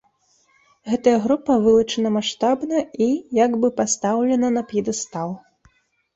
Гэтая 0.93 1.13
група 1.25 1.57
вылучана 1.65 2.09
маштабна 2.15 2.79
і 3.07 3.11
як 3.43 3.51
бы 3.61 3.67
пастаўлена 3.83 4.53
на 4.59 4.67
п'едэстал. 4.75 5.29